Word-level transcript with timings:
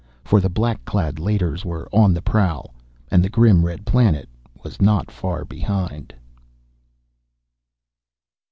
For 0.23 0.41
the 0.41 0.49
black 0.49 0.83
clad 0.83 1.19
Leiters 1.19 1.63
were 1.63 1.87
on 1.93 2.11
the 2.15 2.23
prowl... 2.23 2.73
and 3.11 3.23
the 3.23 3.29
grim 3.29 3.63
red 3.63 3.85
planet 3.85 4.27
was 4.63 4.81
not 4.81 5.11
far 5.11 5.45
behind. 5.45 6.11